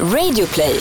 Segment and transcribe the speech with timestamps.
[0.00, 0.80] Radioplay.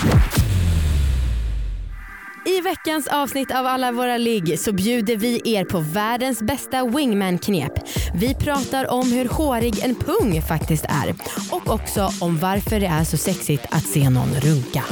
[2.46, 7.72] I veckans avsnitt av alla våra ligg så bjuder vi er på världens bästa wingman-knep.
[8.16, 11.16] Vi pratar om hur hårig en pung faktiskt är
[11.52, 14.84] och också om varför det är så sexigt att se någon runka.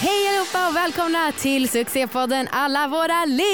[0.00, 3.44] Hej allihopa och välkomna till succépodden Alla våra ligg!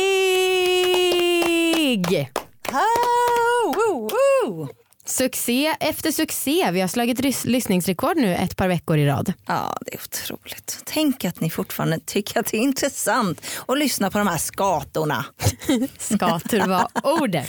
[2.73, 4.80] Oh, woo, woo.
[5.11, 6.71] Succé efter succé.
[6.73, 9.33] Vi har slagit rys- lyssningsrekord nu ett par veckor i rad.
[9.47, 10.83] Ja, det är otroligt.
[10.85, 15.25] Tänk att ni fortfarande tycker att det är intressant att lyssna på de här skatorna.
[15.99, 17.49] Skator var ordet.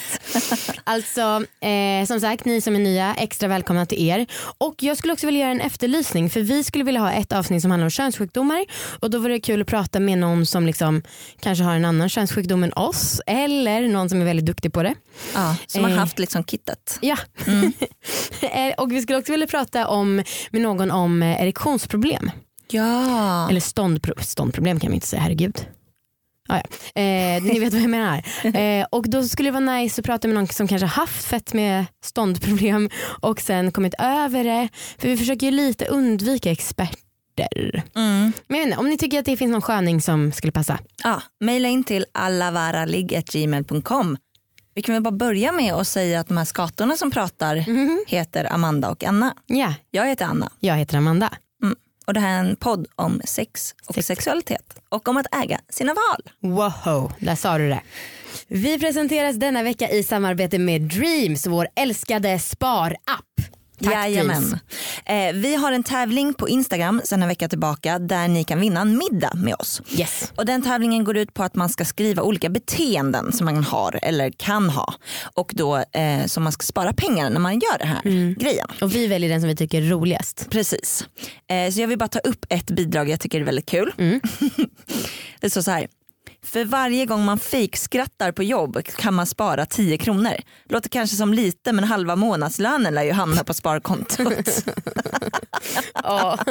[0.83, 1.21] Alltså
[1.61, 4.25] eh, som sagt ni som är nya, extra välkomna till er.
[4.57, 7.61] Och jag skulle också vilja göra en efterlysning för vi skulle vilja ha ett avsnitt
[7.61, 8.65] som handlar om könssjukdomar
[8.99, 11.01] och då var det kul att prata med någon som liksom
[11.39, 14.93] kanske har en annan könssjukdom än oss eller någon som är väldigt duktig på det.
[15.33, 15.97] Ja, som har Eh.
[15.97, 16.97] haft liksom kittet.
[17.01, 17.17] Ja.
[18.41, 20.15] Eh, och vi skulle också vilja prata om,
[20.51, 22.31] med någon om eh, erektionsproblem.
[22.71, 23.49] Ja.
[23.49, 25.65] Eller ståndpro- ståndproblem kan vi inte säga, herregud.
[26.49, 26.63] Ah, ja.
[27.01, 28.23] eh, ni vet vad jag menar.
[28.57, 31.53] Eh, och då skulle det vara nice att prata med någon som kanske haft fett
[31.53, 32.89] med ståndproblem
[33.21, 34.69] och sen kommit över det.
[34.97, 37.83] För vi försöker ju lite undvika experter.
[37.95, 38.31] Mm.
[38.47, 40.79] Men om ni tycker att det finns någon sköning som skulle passa.
[41.03, 41.21] ja.
[41.43, 44.17] Maila in till allavaraligg.gmail.com.
[44.73, 47.55] Vi kan väl bara börja med att säga att de här skatorna som pratar
[48.07, 49.35] heter Amanda och Anna.
[49.45, 51.33] Ja, Jag heter Anna jag heter Amanda.
[51.63, 51.75] mm.
[52.07, 54.07] och det här är en podd om sex och Sex.
[54.07, 56.51] sexualitet och om att äga sina val.
[56.51, 57.81] Wow, där sa du det.
[58.47, 62.97] Vi presenteras denna vecka i samarbete med Dreams, vår älskade sparapp.
[63.83, 64.59] Tack Jajamän.
[65.05, 68.81] Eh, vi har en tävling på Instagram sedan en vecka tillbaka där ni kan vinna
[68.81, 69.81] en middag med oss.
[69.97, 70.31] Yes.
[70.35, 73.99] Och den tävlingen går ut på att man ska skriva olika beteenden som man har
[74.01, 74.93] eller kan ha.
[75.33, 78.67] Och då eh, som man ska spara pengar när man gör den här grejen.
[78.81, 80.47] Och vi väljer den som vi tycker är roligast.
[80.49, 81.07] Precis.
[81.49, 83.93] Eh, så jag vill bara ta upp ett bidrag jag tycker är väldigt kul.
[85.39, 85.87] det står så här.
[86.45, 90.33] För varje gång man fejkskrattar på jobb kan man spara 10 kronor.
[90.69, 94.65] Låter kanske som lite men halva månadslönen lär ju hamna på sparkontot.
[96.03, 96.37] Ja.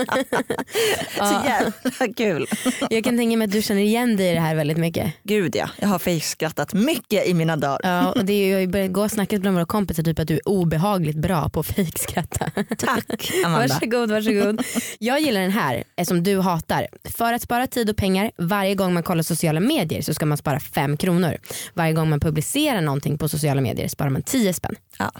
[1.17, 2.47] så jävla kul.
[2.91, 5.13] Jag kan tänka mig att du känner igen dig i det här väldigt mycket.
[5.23, 7.81] Gud ja, jag har fejkskrattat mycket i mina dagar.
[7.83, 10.03] Ja, och det är ju, jag har ju börjat gå och snackat bland våra kompisar
[10.03, 12.51] typ att du är obehagligt bra på att fejkskratta.
[12.79, 13.69] Tack Amanda.
[13.69, 14.63] Varsågod, varsågod.
[14.99, 16.87] Jag gillar den här eh, som du hatar.
[17.05, 20.39] För att spara tid och pengar varje gång man kollar sociala medier så ska man
[20.39, 21.37] spara 5 kronor.
[21.75, 24.77] Varje gång man publicerar någonting på sociala medier sparar man 10 spänn.
[24.99, 25.13] Ja.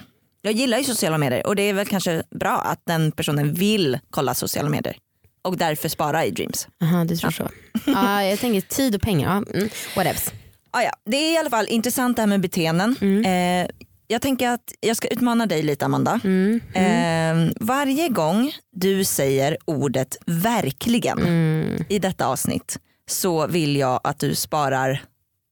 [0.43, 3.99] Jag gillar ju sociala medier och det är väl kanske bra att den personen vill
[4.11, 4.97] kolla sociala medier
[5.43, 6.69] och därför spara i Dreams.
[6.79, 7.49] Jaha, du tror så.
[7.87, 9.45] Ja, jag tänker tid och pengar.
[9.47, 10.33] Ja, mm, whatevs.
[10.71, 10.93] Ah, ja.
[11.05, 12.97] Det är i alla fall intressant det här med beteenden.
[13.25, 13.71] Eh,
[14.07, 16.21] jag tänker att jag ska utmana dig lite Amanda.
[16.25, 21.85] Mm, Eh, varje gång du säger ordet verkligen mm.
[21.89, 22.79] i detta avsnitt
[23.11, 25.03] så vill jag att du sparar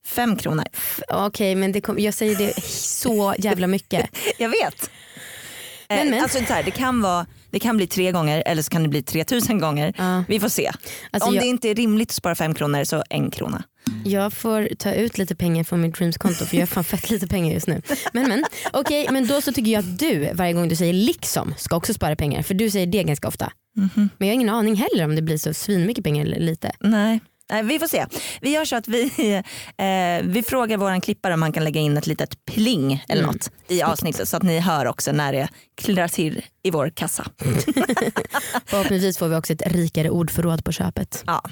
[0.07, 0.65] fem kronor.
[1.09, 4.11] Okej men det kom, jag säger det så jävla mycket.
[4.39, 4.91] Jag vet.
[5.89, 6.23] Men, Eh, men.
[6.23, 8.89] Alltså, så här, det, kan vara, det kan bli tre gånger eller så kan det
[8.89, 9.95] bli 3000 gånger.
[9.99, 10.25] Ja.
[10.29, 10.71] Vi får se.
[11.11, 13.63] Alltså, Om jag- det inte är rimligt att spara fem kronor så en krona.
[14.05, 17.27] Jag får ta ut lite pengar från mitt Dreams-konto för jag har fan fett lite
[17.27, 17.83] pengar just nu.
[18.13, 21.55] Men men, okej men då så tycker jag att du varje gång du säger liksom
[21.59, 23.53] ska också spara pengar för du säger det ganska ofta.
[23.95, 26.73] Men jag har ingen aning heller om det blir så svinmycket pengar eller lite.
[26.81, 27.21] Nej.
[27.51, 28.07] Nej, vi får se.
[28.41, 29.03] Vi gör så att vi,
[29.77, 33.35] eh, vi frågar våran klippare om han kan lägga in ett litet pling eller Mm.
[33.35, 37.27] något i avsnittet så att ni hör också när det klirrar till i vår kassa.
[38.67, 41.23] Förhoppningsvis får vi också ett rikare ordförråd på köpet.
[41.27, 41.43] Ja.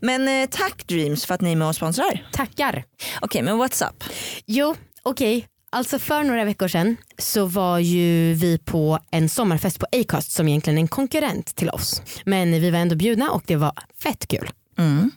[0.00, 2.28] Men eh, tack Dreams för att ni är med och sponsrar.
[2.32, 2.84] Tackar.
[3.20, 4.04] Okej men what's up?
[4.46, 9.86] Jo okej, alltså för några veckor sedan så var ju vi på en sommarfest på
[9.92, 12.02] Acast som egentligen är en konkurrent till oss.
[12.24, 13.72] Men vi var ändå bjudna och det var
[14.02, 14.50] fett kul.
[14.78, 15.10] Mm.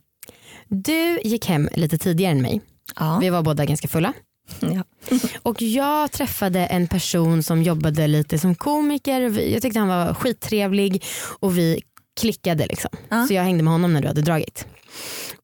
[0.75, 2.61] Du gick hem lite tidigare än mig.
[2.99, 3.17] Ja.
[3.21, 4.13] Vi var båda ganska fulla.
[4.59, 4.83] Ja.
[5.43, 9.39] Och jag träffade en person som jobbade lite som komiker.
[9.53, 11.03] Jag tyckte han var skittrevlig
[11.39, 11.81] och vi
[12.19, 12.89] klickade liksom.
[13.09, 13.27] Ja.
[13.27, 14.65] Så jag hängde med honom när du hade dragit.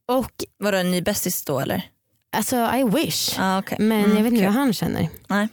[0.08, 1.82] Och Var det en ny bästis då eller?
[2.38, 3.40] alltså I wish.
[3.40, 3.78] Ah, okay.
[3.80, 5.10] Men Mm, jag vet inte hur han känner.
[5.28, 5.48] Nej.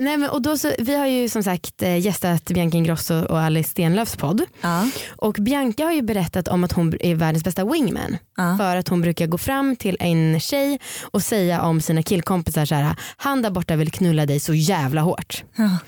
[0.00, 3.40] Nej, men, och då så, vi har ju som sagt eh, gästat Bianca Ingrosso och
[3.40, 4.42] Alice Stenlöfs podd.
[4.60, 4.88] Ja.
[5.08, 8.16] Och Bianca har ju berättat om att hon är världens bästa wingman.
[8.36, 8.56] Ja.
[8.58, 10.80] För att hon brukar gå fram till en tjej
[11.10, 15.00] och säga om sina killkompisar så här, han där borta vill knulla dig så jävla
[15.00, 15.44] hårt.
[15.56, 15.78] Ja.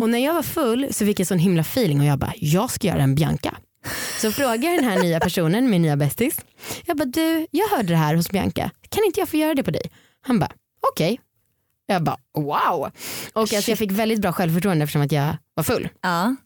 [0.00, 2.70] Och när jag var full så fick jag sån himla feeling och jag bara, jag
[2.70, 3.56] ska göra en Bianca.
[4.20, 6.36] Så frågar den här nya personen, min nya bästis.
[6.86, 9.62] Jag bara, du jag hörde det här hos Bianca, kan inte jag få göra det
[9.62, 9.90] på dig?
[10.26, 10.50] Han bara,
[10.92, 11.20] okej.
[11.90, 12.90] Jag bara wow.
[13.32, 15.88] Och alltså, jag fick väldigt bra självförtroende eftersom att jag var full.
[16.00, 16.36] Ja.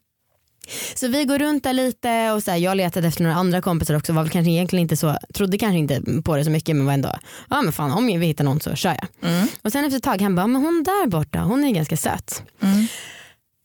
[0.94, 3.94] Så vi går runt där lite och så här, jag letade efter några andra kompisar
[3.94, 4.12] också.
[4.12, 6.93] Var väl kanske egentligen inte så, trodde kanske inte på det så mycket men var
[6.93, 7.19] ändå,
[7.50, 9.31] ja men fan om vi hittar någon så kör jag.
[9.31, 9.49] Mm.
[9.62, 12.43] Och sen efter ett tag han bara, men hon där borta hon är ganska söt.
[12.61, 12.87] Mm.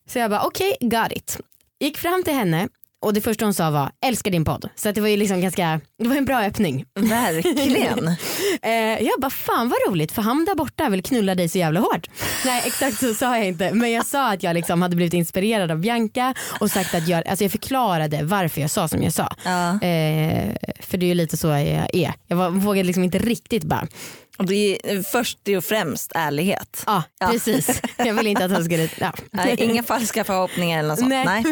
[0.10, 1.40] Så jag bara okej okay, got it.
[1.80, 2.70] Gick fram till henne
[3.02, 4.70] och det första hon sa var älskar din podd.
[4.76, 6.86] Så det var ju liksom ganska, det var en bra öppning.
[6.96, 8.08] Verkligen.
[8.62, 8.72] eh,
[9.04, 12.10] jag bara fan vad roligt för han där borta vill knulla dig så jävla hårt.
[12.46, 15.72] Nej exakt så sa jag inte men jag sa att jag liksom hade blivit inspirerad
[15.72, 19.36] av Bianca och sagt att jag, alltså jag förklarade varför jag sa som jag sa.
[19.44, 19.70] Ja.
[19.70, 22.14] Eh, för det är ju lite så jag är.
[22.28, 23.88] Jag var, vågade liksom inte riktigt bara
[24.40, 26.84] Och det är först och främst ärlighet.
[26.86, 27.28] Ja, Ja.
[27.28, 27.82] precis.
[27.98, 28.90] Jag ville inte att han skulle...
[29.00, 29.14] Ja.
[29.32, 31.10] Nej, inga falska förhoppningar eller något sånt.
[31.10, 31.26] Nej.
[31.26, 31.46] Nej.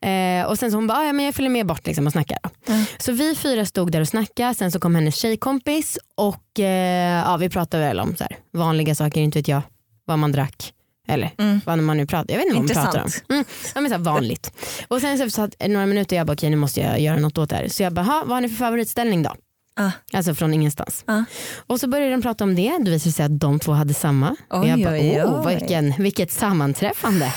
[0.40, 2.12] Eh, och sen så hon bara, "Ah, ja, men jag följer med bort liksom och
[2.12, 2.38] snackar.
[2.42, 2.50] Då.
[2.98, 7.36] Så vi fyra stod där och snackade, sen så kom hennes tjejkompis och eh, ja,
[7.36, 9.62] vi pratade väl om så här, vanliga saker, inte vet jag
[10.04, 10.72] vad man drack.
[11.08, 11.60] Eller Mm.
[11.66, 13.10] vad man nu pratar Jag vet inte vad man pratar om.
[13.30, 13.44] Mm.
[13.74, 14.52] Ja, men så här, vanligt.
[14.88, 17.18] och sen så efter så att, några minuter jag bara okej nu måste jag göra
[17.18, 17.68] något åt det här.
[17.68, 19.34] Så jag bara, "Ha, vad har ni för favoritställning då?
[19.78, 19.90] Ah.
[20.12, 21.04] Alltså från ingenstans.
[21.06, 21.22] Ah.
[21.66, 22.78] Och så började de prata om det.
[22.80, 24.36] Det visade sig att de två hade samma.
[24.50, 25.54] Oj, jag bara, oj, oh, oj.
[25.54, 27.26] vilken, vilket sammanträffande.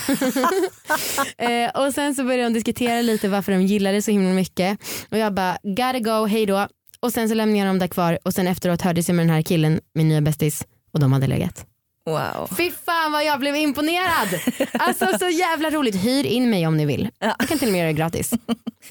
[1.38, 4.80] eh, och sen så började de diskutera lite varför de gillade det så himla mycket.
[5.12, 6.68] Och jag bara, gotta go, hej då.
[7.00, 9.36] Och sen så lämnade jag dem där kvar och sen efteråt hördes jag med den
[9.36, 11.66] här killen, min nya bästis och de hade legat.
[12.06, 12.50] Wow.
[12.58, 14.40] Fy fan vad jag blev imponerad.
[14.74, 15.96] Alltså så jävla roligt.
[15.96, 17.10] Hyr in mig om ni vill.
[17.20, 17.36] Ja.
[17.40, 18.34] Jag kan till och med göra det gratis.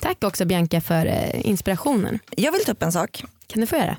[0.00, 2.18] Tack också Bianca för eh, inspirationen.
[2.36, 3.96] Jag vill ta upp en sak Kan du få göra?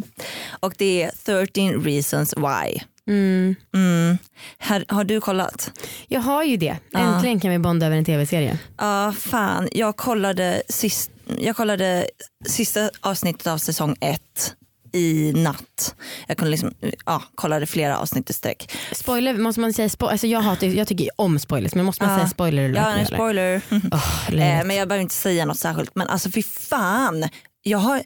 [0.60, 1.10] och det är
[1.46, 2.80] 13 reasons why.
[3.06, 3.54] Mm.
[3.74, 4.18] Mm.
[4.58, 5.70] Har, har du kollat?
[6.08, 6.76] Jag har ju det.
[6.90, 6.98] Ja.
[6.98, 8.58] Äntligen kan vi bonda över en tv-serie.
[8.78, 12.06] Ja fan, jag kollade, sist, jag kollade
[12.46, 14.54] sista avsnittet av säsong ett
[14.92, 15.94] i natt.
[16.26, 16.72] Jag kunde liksom,
[17.06, 18.72] ja, kollade flera avsnitt i sträck.
[18.92, 20.12] Spoiler, måste man säga spoiler?
[20.12, 22.18] Alltså jag, hatar, jag tycker om spoilers men måste man Ja.
[22.18, 23.60] säga spoiler Ja, en spoiler.
[23.92, 25.94] Åh, Eh, men jag behöver inte säga något särskilt.
[25.94, 27.28] Men alltså fy fan.
[27.62, 28.02] Jag har,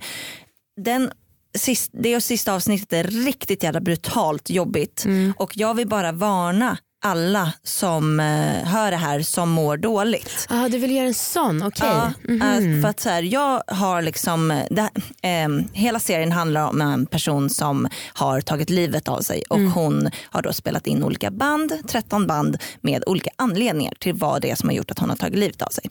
[0.80, 1.10] den,
[1.58, 5.04] sist, det och sista avsnittet är riktigt jävla brutalt jobbigt.
[5.04, 5.32] Mm.
[5.36, 10.46] Och jag vill bara varna alla som eh, hör det här som mår dåligt.
[10.50, 11.88] Ah, du vill göra en sån, okej.
[11.88, 12.42] Ja, Mhm.
[12.76, 14.90] eh, för att så här, jag har liksom, eh, det,
[15.28, 20.10] eh, hela serien handlar om en person som har tagit livet av sig och hon
[20.24, 24.54] har då spelat in olika band, 13 band med olika anledningar till vad det är
[24.56, 25.84] som har gjort att hon har tagit livet av sig.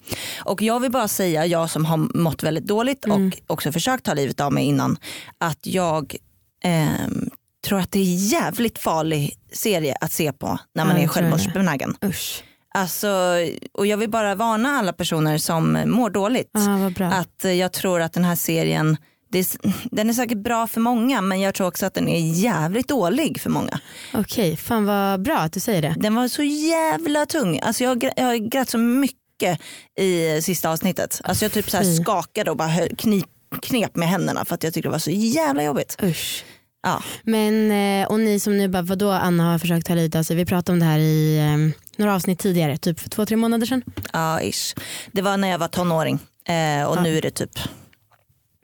[0.44, 4.14] Och jag vill bara säga, jag som har mått väldigt dåligt och också försökt ta
[4.14, 4.98] livet av mig innan,
[5.38, 6.16] att jag
[6.64, 7.30] ehm,
[7.64, 11.96] tror att det är jävligt farlig serie att se på när man Ja, är självmordsbenägen.
[12.06, 12.44] Usch.
[12.74, 13.36] Alltså,
[13.74, 16.52] och jag vill bara varna alla personer som mår dåligt.
[16.96, 17.08] Bra.
[17.08, 18.98] Att eh, jag tror att den här serien,
[19.34, 19.46] är,
[19.96, 23.42] den är säkert bra för många men jag tror också att den är jävligt dålig
[23.42, 23.80] för många.
[24.14, 25.96] Okej, fan vad bra att du säger det.
[25.98, 27.60] Den var så jävla tung.
[27.60, 29.60] Alltså jag, jag grät så mycket
[30.00, 31.22] i sista avsnittet.
[31.24, 33.26] Alltså jag typ så skakade och bara knip,
[33.62, 35.98] knep med händerna för att jag tyckte det var så jävla jobbigt.
[36.04, 36.44] Usch.
[36.84, 37.04] Ja.
[37.24, 40.36] Men, eh, och ni som nu bara, vadå Anna har försökt ta livet av sig.
[40.36, 43.66] Vi pratade om det här i eh, några avsnitt tidigare, typ för två, tre månader
[43.66, 43.84] sedan.
[44.14, 44.76] Ja, ish.
[45.12, 47.02] Det var när jag var tonåring eh, och Ja.
[47.04, 47.52] nu är det typ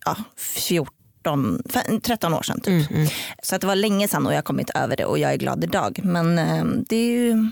[0.05, 0.93] ja, 14,
[1.35, 2.59] fe- 13 år sedan.
[2.61, 2.89] Typ.
[2.91, 3.07] Mm, mm.
[3.43, 5.37] Så att det var länge sedan och jag har kommit över det och jag är
[5.37, 5.99] glad idag.
[6.03, 7.49] Men eh, det, är ju,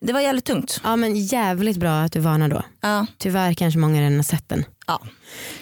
[0.00, 0.80] det var jävligt tungt.
[0.84, 2.62] Ja men jävligt bra att du varnar då.
[2.80, 4.64] Ja, Tyvärr kanske många redan har sett den.
[4.86, 5.00] ja.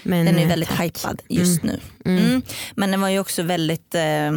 [0.03, 0.81] Men, Den är eh, väldigt tack.
[0.81, 1.81] hypad just nu.
[2.05, 2.43] Mm.
[2.75, 4.31] Men den var ju också väldigt eh,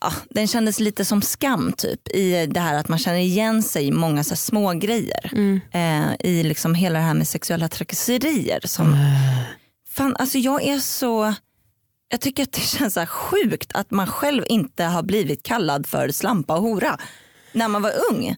[0.00, 3.84] Ja, den kändes lite som skam typ i det här att man känner igen sig
[3.86, 5.30] i många så små grejer.
[5.32, 5.60] Mm.
[5.72, 8.60] Eh, I liksom hela det här med sexuella trakasserier.
[8.64, 8.96] Som,
[9.90, 11.34] fan, alltså jag är så
[12.14, 16.08] jag tycker att det känns så sjukt att man själv inte har blivit kallad för
[16.08, 16.98] slampa och hora
[17.52, 18.36] när man var ung.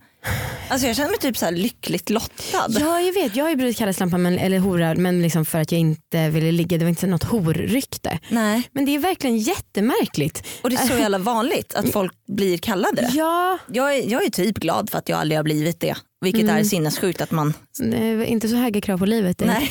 [0.68, 2.66] Alltså jag känner mig typ så här lyckligt lottad.
[2.68, 5.59] Ja jag vet, jag har ju blivit kallad slampa men, eller hora men liksom för
[5.59, 6.78] att jag inte ville ligga.
[6.78, 8.18] Det var inte något horrykte.
[8.28, 8.68] Nej.
[8.73, 10.47] Men det är verkligen jättemärkligt.
[10.62, 13.11] Och det är så jävla vanligt att folk blir kallade det.
[13.14, 15.97] Ja, Jag är, jag är typ glad för att jag aldrig har blivit det.
[16.21, 17.54] Vilket är sinnessjukt att man...
[17.78, 19.42] det är inte så höga krav på livet.
[19.47, 19.71] Nej.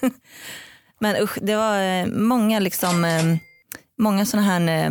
[1.00, 3.36] Men usch, det var eh, många liksom eh,
[3.98, 4.90] många sådana här eh,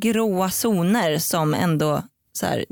[0.00, 2.64] gråa zoner som ändå så här,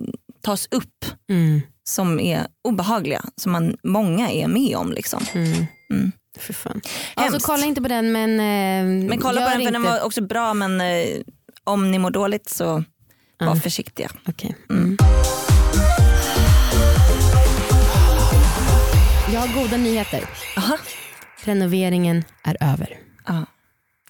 [0.44, 3.24] tas upp Mm, som är obehagliga.
[3.36, 4.92] Som man, många är med om.
[4.92, 5.22] Liksom.
[5.32, 5.66] mm.
[5.90, 6.12] Mm.
[6.38, 6.80] För fan.
[7.14, 9.72] Alltså kolla inte på den men eh, Men kolla på den för inte...
[9.72, 11.06] den var också bra men eh,
[11.64, 12.84] om ni mår dåligt så var
[13.38, 13.56] Ja.
[13.56, 14.10] försiktiga.
[14.28, 14.56] Okej.
[14.70, 14.96] Mm.
[19.32, 20.24] Jag har goda nyheter.
[20.56, 20.78] Aha.
[21.44, 22.98] Renoveringen är över.
[23.26, 23.46] Ja.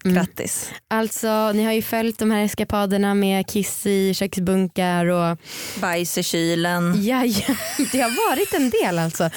[0.04, 0.70] Grattis.
[0.88, 5.38] Alltså ni har ju följt de här eskapaderna med kiss i köksbunkar och
[5.80, 7.04] Bajs i kylen.
[7.04, 7.54] ja, ja,
[7.92, 9.30] det har varit en del alltså.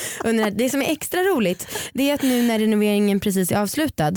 [0.51, 4.11] Det som är extra roligt det är att nu när renoveringen precis är avslutad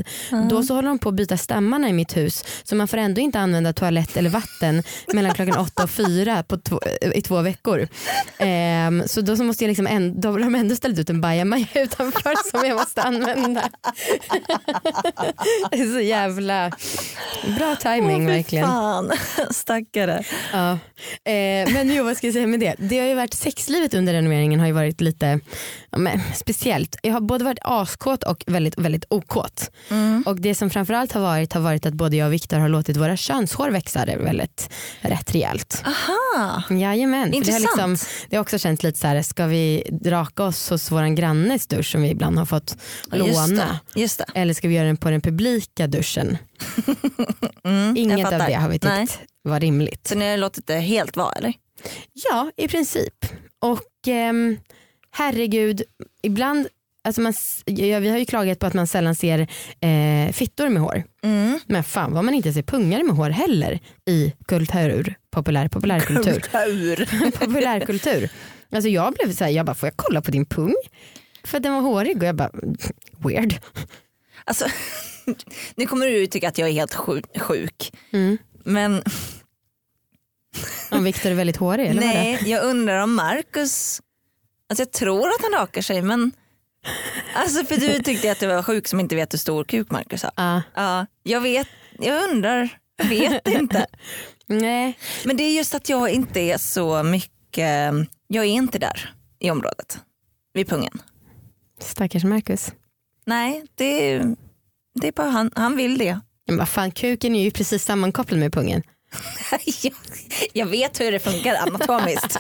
[0.51, 3.21] då så håller de på att byta stammarna i mitt hus så man får ändå
[3.21, 6.81] inte använda toalett eller vatten mellan klockan åtta och fyra på två,
[7.15, 7.89] i två veckor.
[8.39, 11.21] Ehm, så då så måste jag liksom ändå, då har de ändå ställt ut en
[11.21, 13.69] bajamaja utanför som jag måste använda.
[15.93, 16.38] så jävla
[17.59, 18.67] bra timing Fy verkligen.
[18.67, 19.13] Fan,
[19.51, 20.23] stackare.
[20.53, 20.71] Ja.
[21.33, 22.75] Eh, men jo vad ska jag säga med det?
[22.79, 25.41] Det har ju varit sexlivet under renoveringen har ju varit lite
[25.91, 26.97] ja, men, speciellt.
[27.03, 29.71] Jag har både varit askåt och väldigt, väldigt okåt.
[29.91, 30.23] Mm.
[30.27, 32.97] Och det som framförallt har varit har varit att både jag och Viktor har låtit
[32.97, 35.83] våra könshår växa väldigt rätt rejält.
[35.87, 36.63] Aha.
[36.71, 37.25] Jajamän.
[37.25, 37.63] För Det, har Intressant.
[37.91, 37.97] liksom,
[38.31, 41.93] det har också känts lite så här, ska vi raka oss hos våran grannes dusch
[41.93, 42.77] som vi ibland har fått
[43.11, 43.81] Ja, Just låna?
[43.95, 44.01] det.
[44.01, 44.25] Just det.
[44.35, 46.28] Eller ska vi göra den på den publika duschen?
[47.65, 49.07] Mm, jag Inget av det har vi tyckt Nej.
[49.43, 50.07] var rimligt.
[50.07, 51.53] Så ni har låtit det helt vara eller?
[52.13, 53.15] Ja, i princip.
[53.59, 54.59] Och ehm,
[55.11, 55.83] herregud,
[56.23, 56.67] ibland,
[57.05, 59.39] alltså man, ja, vi har ju klagat på att man sällan ser
[59.81, 61.05] eh, fittor med hår.
[61.23, 61.61] Mm.
[61.67, 66.41] Men fan vad man inte ser pungar med hår heller i kultur, populär, populärkultur.
[66.41, 67.31] Kultur.
[67.39, 68.31] populärkultur.
[68.73, 70.75] Alltså jag blev så här, jag bara får jag kolla på din pung?
[71.45, 72.51] För den var hårig och jag bara
[73.19, 73.55] weird.
[74.45, 74.67] Alltså,
[75.77, 77.93] nu kommer du tycka att jag är helt sjuk.
[78.13, 78.39] Mm.
[78.65, 79.03] Men
[80.91, 84.01] Om Viktor är väldigt hårig eller nej, jag undrar om Marcus,
[84.69, 86.33] alltså jag tror att han rakar sig men
[87.35, 90.23] Alltså för du tyckte att du var sjuk som inte vet hur stor kuk Marcus
[90.23, 90.33] har.
[90.37, 91.69] Ja, Ja, jag vet,
[91.99, 93.87] jag undrar, jag vet inte.
[94.47, 94.99] nej.
[95.25, 97.93] Men det är just att jag inte är så mycket,
[98.27, 99.99] jag är inte där i området.
[100.55, 100.99] Vid pungen.
[101.81, 102.73] Stackars Marcus.
[103.27, 104.37] Nej, det, är-
[105.01, 106.21] det är bara han, han vill det.
[106.47, 108.83] Men vad fan kuken är ju precis sammankopplad med pungen.
[109.83, 109.93] jag,
[110.53, 112.39] jag vet hur det funkar anatomiskt.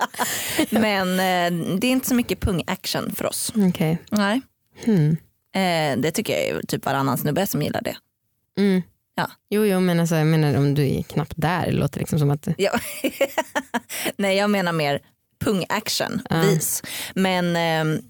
[0.70, 3.52] Men eh, det är inte så mycket pung-action för oss.
[3.68, 3.98] Okej.
[4.10, 4.40] Nej.
[4.84, 5.10] Hmm.
[5.54, 7.96] Eh, det tycker jag är typ varannan snubbe som gillar det.
[8.58, 8.82] Mm.
[9.14, 9.30] Ja.
[9.50, 12.30] Jo, jo men alltså, jag menar om du är knappt där det låter liksom som
[12.30, 12.48] att.
[14.16, 15.00] Nej jag menar mer
[15.44, 16.40] pung-action Ja.
[16.40, 16.82] vis.
[17.14, 18.00] Men, eh,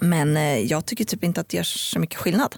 [0.00, 0.36] men
[0.68, 2.56] jag tycker typ inte att det gör så mycket skillnad.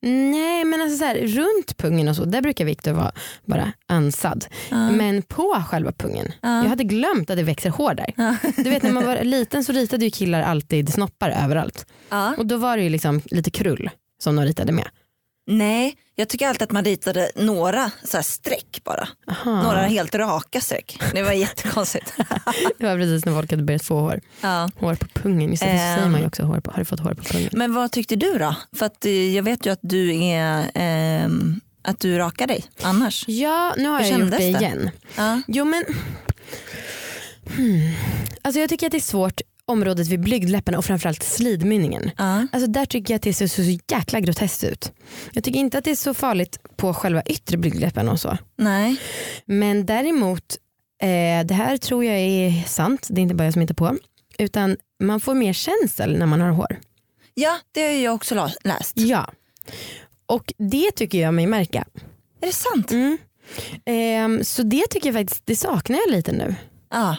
[0.00, 3.12] Nej men alltså så här, runt pungen och så, där brukar Viktor vara
[3.44, 4.46] bara ansad.
[4.96, 8.14] Men på själva pungen, jag hade glömt att det växer hår där.
[8.56, 11.86] Du vet när man var liten så ritade ju killar alltid snoppar överallt.
[12.38, 13.90] Och då var det ju liksom lite krull
[14.22, 14.86] som de ritade med.
[15.46, 19.08] Nej, jag tycker alltid att man ritade några så streck bara.
[19.30, 19.62] Aha.
[19.62, 20.98] Några helt raka streck.
[21.14, 22.12] Det var jättekonstigt.
[22.78, 24.20] Det var precis när folk hade börjat få hår.
[24.40, 24.70] ja.
[24.80, 25.96] Hår på pungen, just det, Ehm.
[25.96, 26.42] säger man ju också.
[26.42, 27.48] Hår på, har du fått hår på pungen?
[27.52, 28.54] Men vad tyckte du då?
[28.76, 33.24] För att eh, jag vet ju att du är ehm, att du rakar dig annars.
[33.28, 34.42] Ja, nu har Hur jag gjort det det?
[34.44, 34.90] igen.
[35.16, 35.40] Ja.
[35.46, 35.84] Jo men,
[37.56, 37.92] hmm.
[38.42, 42.10] alltså jag tycker att det är svårt området vid blygdläpparna och framförallt slidmynningen.
[42.16, 42.46] Ja.
[42.52, 44.92] Alltså där tycker jag att det ser så, så jäkla groteskt ut.
[45.32, 48.38] Jag tycker inte att det är så farligt på själva yttre blygdläppen och så.
[48.56, 48.96] Nej.
[49.44, 50.56] Men däremot,
[51.02, 53.96] eh, det här tror jag är sant, det är inte bara jag som hittar på.
[54.38, 56.80] Utan man får mer känsel när man har hår.
[57.34, 58.98] Ja det har jag också läst.
[58.98, 59.30] Ja.
[60.26, 61.84] Och det tycker jag mig märka.
[62.40, 62.92] Är det sant?
[62.92, 63.18] Mm.
[63.84, 66.54] Ehm, så det tycker jag faktiskt, det saknar jag lite nu.
[66.90, 67.16] Ja.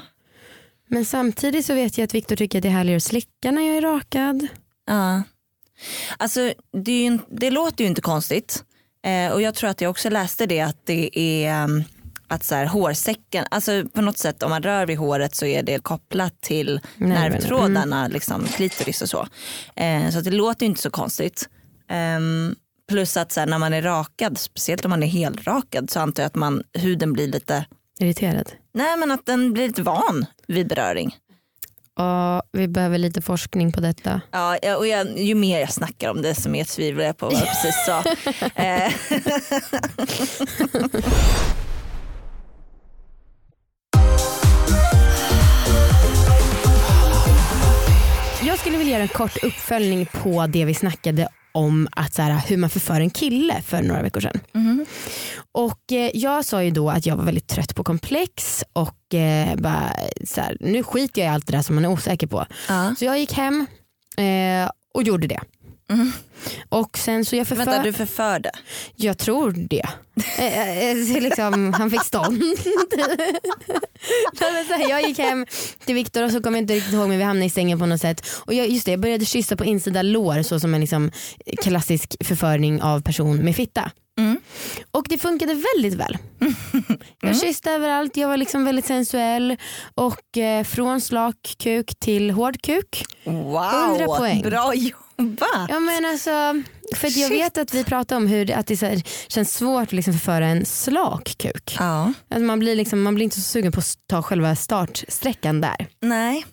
[0.87, 3.61] Men samtidigt så vet jag att Viktor tycker att det är härligare att slicka när
[3.61, 4.47] jag är rakad.
[4.87, 5.23] ja.
[6.17, 8.63] Alltså det, ju, det låter ju inte konstigt.
[9.05, 11.83] Eh, och jag tror att jag också läste det att det är um,
[12.27, 15.63] att så här, hårsäcken, alltså på något sätt om man rör vid håret så är
[15.63, 17.19] det kopplat till Nerverna.
[17.21, 19.27] nervtrådarna, liksom, klitoris och så.
[19.75, 21.49] Eh, så det låter ju inte så konstigt.
[21.89, 22.55] Ehm,
[22.89, 26.23] plus att så här, när man är rakad, speciellt om man är helrakad så antar
[26.23, 27.65] jag att man, huden blir lite,
[27.99, 28.51] Irriterad.
[28.75, 31.15] Nej men att den blir lite van vid beröring.
[31.97, 34.21] Ja, vi behöver lite forskning på detta.
[34.31, 37.33] Ja, och jag, ju mer jag snackar om det desto mer tvivlar jag på vad
[37.35, 38.03] jag precis sa.
[38.61, 38.91] Eh,
[48.45, 52.41] Jag skulle vilja göra en kort uppföljning på det vi snackade om att så här,
[52.47, 54.39] hur man förför en kille för några veckor sedan.
[54.51, 54.85] Mhm.
[55.51, 59.55] Och eh, Jag sa ju då att jag var väldigt trött på komplex och eh,
[59.55, 59.93] bara,
[60.25, 62.45] så här, nu skiter jag i allt det där som man är osäker på.
[62.69, 62.95] ja.
[62.99, 63.65] Så jag gick hem
[64.17, 65.39] eh, och gjorde det.
[66.69, 67.65] Och sen så jag förför...
[67.65, 68.51] Vänta du förförde?
[68.95, 69.85] Jag tror det.
[70.37, 72.43] Eh, eh, eh, liksom, han fick stånd.
[74.89, 75.45] Jag gick hem
[75.85, 77.85] till Viktor och så kommer jag inte riktigt ihåg men vi hamnade i sängen på
[77.85, 78.27] något sätt.
[78.45, 81.11] Och jag, just det, jag började kyssa på insida lår så som en liksom,
[81.61, 83.91] klassisk förföring av person med fitta.
[84.19, 84.39] Mm.
[84.91, 86.17] Och det funkade väldigt väl.
[87.21, 89.57] Jag kysste överallt, jag var liksom väldigt sensuell
[89.95, 93.05] och eh, från slak kuk till hård kuk.
[93.23, 94.41] Wow, 100 poäng.
[94.41, 95.04] bra jobbat.
[95.69, 96.63] Ja, men alltså,
[96.95, 97.31] för jag Shit.
[97.31, 100.13] vet att vi pratar om hur det, att det så här, känns svårt att liksom
[100.13, 101.75] förföra en slak kuk.
[101.79, 102.13] Ja.
[102.29, 105.87] Alltså man, blir liksom, man blir inte så sugen på att ta själva startsträckan där.
[106.01, 106.45] Nej.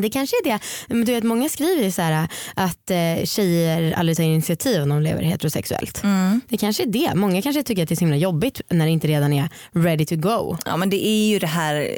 [0.00, 0.58] Det kanske är det.
[0.88, 4.88] Men du vet, många skriver ju så här, att eh, tjejer aldrig tar initiativ om
[4.88, 6.02] de lever heterosexuellt.
[6.02, 6.40] Mm.
[6.48, 7.14] Det kanske är det.
[7.14, 10.06] Många kanske tycker att det är så himla jobbigt när det inte redan är ready
[10.06, 10.56] to go.
[10.64, 11.96] Ja men det är ju det här,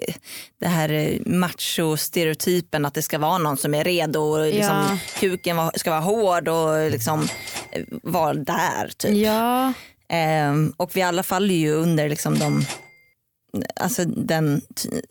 [0.60, 4.98] det här macho-stereotypen att det ska vara någon som är redo och liksom, Ja.
[5.20, 7.28] kuken ska vara hård och liksom
[7.72, 8.90] eh, vara där.
[8.98, 9.16] Typ.
[9.16, 9.72] Ja,
[10.12, 12.64] Ehm, och vi alla faller ju under liksom de,
[13.76, 14.62] alltså den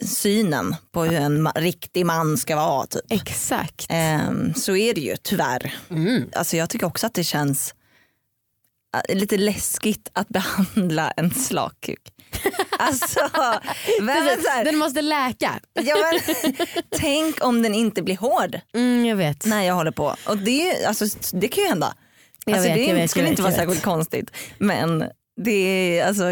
[0.06, 2.86] synen på hur en ma- riktig man ska vara.
[2.88, 3.02] Typ.
[3.10, 3.86] exakt.
[3.90, 5.76] Ehm, så är det ju tyvärr.
[5.90, 6.30] Mm.
[6.36, 7.76] Alltså jag tycker också att det känns
[9.10, 12.14] lite läskigt att behandla en slak kuk.
[12.80, 13.20] Alltså,
[14.50, 15.60] här, Den måste läka.
[15.74, 15.96] ja,
[16.44, 16.56] men,
[16.98, 19.46] tänk om den inte blir hård Mm, jag vet.
[19.46, 20.16] när jag håller på.
[20.28, 21.94] Och det, alltså, det kan ju hända.
[22.46, 23.60] Jag Alltså, vet, det vet, skulle jag inte vet, vara vet.
[23.60, 24.32] särskilt konstigt.
[24.58, 25.04] Men
[25.44, 25.52] det
[26.00, 26.24] är, alltså,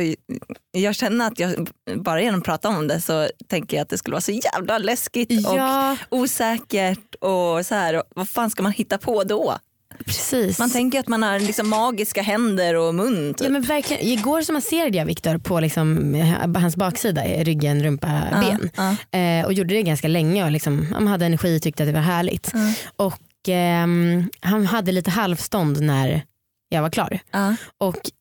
[0.71, 3.97] jag känner att jag bara genom att prata om det så tänker jag att det
[3.97, 7.95] skulle vara så jävla läskigt Ja, och osäkert och så här.
[7.95, 9.57] Och vad fan ska man hitta på då?
[10.05, 10.59] precis.
[10.59, 13.33] Man tänker att man har liksom magiska händer och mun.
[13.33, 13.45] Typ.
[13.45, 14.05] Ja, men verkligen.
[14.05, 18.69] Igår så masserade jag Viktor på liksom, eh, hans baksida, ryggen, rumpa, ben.
[18.75, 19.19] ja.
[19.19, 22.01] Eh, och gjorde det ganska länge och liksom, hade energi och tyckte att det var
[22.01, 22.51] härligt.
[22.53, 22.73] Ja.
[23.05, 26.21] Och ehm, han hade lite halvstånd när
[26.69, 27.19] jag var klar.
[27.31, 27.55] Ja.
[27.77, 28.11] Och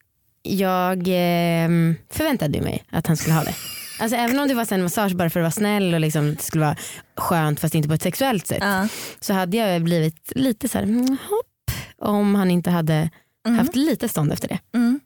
[0.49, 3.55] jag ehm, förväntade mig att han skulle ha det.
[4.01, 6.35] Alltså även om det var så en massage bara för att vara snäll och liksom,
[6.35, 6.77] det skulle vara
[7.17, 8.59] skönt fast inte på ett sexuellt sätt.
[8.63, 8.89] Ja.
[9.21, 11.71] Så hade jag blivit lite så här, mm, hopp
[12.03, 13.11] om han inte hade
[13.47, 13.59] Mm.
[13.59, 14.59] haft lite stånd efter det.
[14.75, 15.01] Mm.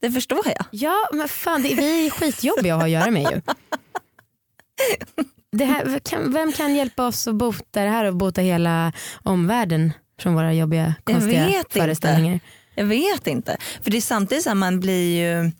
[0.00, 0.64] Det förstår jag.
[0.70, 3.40] Ja men fan det, vi är skitjobbiga att ha att göra med ju.
[5.52, 8.92] Det här, kan, vem kan hjälpa oss att bota det här och bota hela
[9.22, 12.40] omvärlden från våra jobbiga Jag konstiga vet inte.
[12.76, 13.56] Jag vet inte.
[13.82, 15.52] För det är samtidigt så här, man blir ju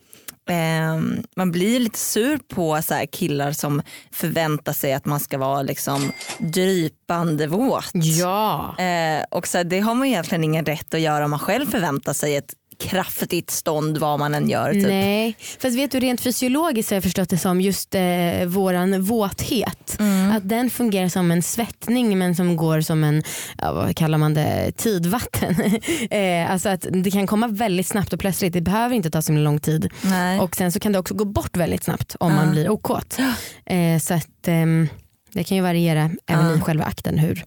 [0.51, 1.01] eh,
[1.37, 5.63] man blir lite sur på så här, killar som förväntar sig att man ska vara
[5.63, 7.91] liksom drypande våt.
[7.93, 8.79] Ja.
[8.79, 11.67] Eh, och så här, det har man egentligen ingen rätt att göra om man själv
[11.71, 14.73] förväntar sig ett kraftigt stånd vad man än gör.
[14.73, 14.83] Typ.
[14.83, 19.97] Nej, fast vet du rent fysiologiskt har jag förstått det som just eh, våran våthet.
[19.99, 20.31] Mm.
[20.31, 23.23] Att den fungerar som en svettning men som går som en,
[23.59, 25.57] ja, vad kallar man det, tidvatten.
[26.11, 29.33] eh, alltså att det kan komma väldigt snabbt och plötsligt, det behöver inte ta så
[29.33, 29.91] lång tid.
[30.03, 30.41] Nej.
[30.41, 32.37] Och sen så kan det också gå bort väldigt snabbt om Ja.
[32.37, 33.19] man blir okåt.
[33.67, 34.89] Eh, så att ehm,
[35.33, 37.45] det kan ju variera även i själva akten hur,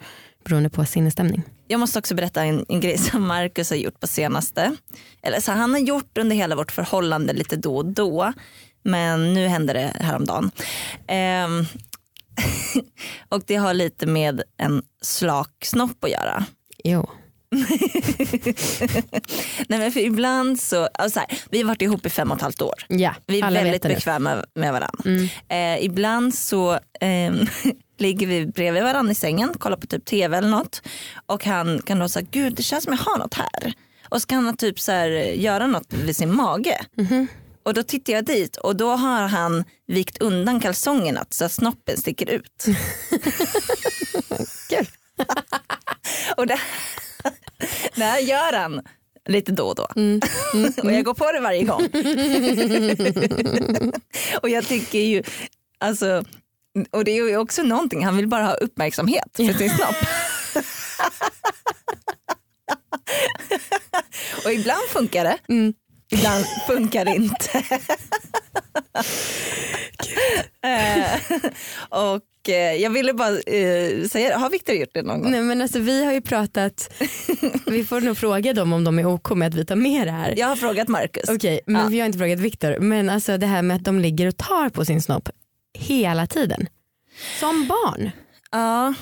[0.49, 1.43] beroende på sinnesstämning.
[1.67, 4.75] Jag måste också berätta en, en grej som Marcus har gjort på senaste.
[5.21, 8.33] Eller så han har gjort under hela vårt förhållande lite då och då.
[8.83, 10.51] Men nu hände det häromdagen.
[11.07, 11.65] Ehm,
[13.29, 16.45] och det har lite med en slak snopp att göra.
[16.83, 17.09] Jo.
[19.67, 22.37] Nej men för ibland så, alltså så här, vi har varit ihop i fem och
[22.37, 22.73] ett halvt år.
[22.87, 24.99] Ja, Vi är väldigt bekväma med varandra.
[25.05, 25.27] Mm.
[25.49, 27.47] Eh, ibland så ehm,
[27.97, 30.81] ligger vi bredvid varandra i sängen, kollar på typ tv eller något.
[31.25, 33.73] Och han kan då säga, gud det känns som jag har något här.
[34.09, 36.81] Och så kan han typ så här, göra något vid sin mage.
[36.97, 37.27] Mhm.
[37.63, 41.97] Och då tittar jag dit och då har han vikt undan kalsongerna så att snoppen
[41.97, 42.65] sticker ut.
[46.37, 46.59] Och det,
[47.95, 48.81] det här gör han
[49.25, 49.87] lite då och då.
[49.95, 50.21] Mm.
[50.83, 51.81] och jag går på det varje gång.
[54.41, 55.23] och jag tycker ju,
[55.79, 56.23] alltså,
[56.91, 59.95] och det är ju också någonting, han vill bara ha uppmärksamhet för sin snopp.
[64.45, 65.73] och ibland funkar det, Mm.
[66.11, 67.63] ibland funkar det inte.
[70.63, 71.19] Eh,
[72.49, 75.31] och eh, jag ville bara eh, säga, har Viktor gjort det någon gång?
[75.31, 76.93] Nej men alltså vi har ju pratat,
[77.65, 80.11] vi får nog fråga dem om de är OK med att vi tar med det
[80.11, 80.33] här.
[80.37, 81.29] Jag har frågat Marcus.
[81.29, 81.87] Okej men Ja.
[81.87, 82.79] vi har inte frågat Viktor.
[82.79, 85.29] Men alltså det här med att de ligger och tar på sin snopp
[85.77, 86.67] hela tiden.
[87.39, 88.11] Som barn.
[88.51, 88.93] Ja.